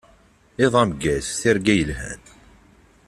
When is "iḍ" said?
0.63-0.73